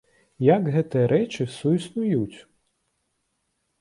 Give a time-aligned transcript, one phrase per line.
[0.45, 2.37] Як гэтыя рэчы суіснуюць?